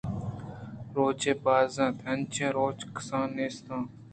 روچے 0.95 1.33
باز 1.43 1.73
اَنت 1.85 1.97
ءُانچیں 2.07 2.53
روچاں 2.55 2.89
کس 2.95 3.07
نیست 3.35 3.67
اِنت 3.73 3.91